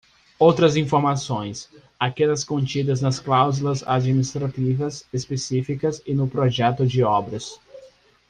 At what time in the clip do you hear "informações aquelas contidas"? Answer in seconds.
0.77-3.01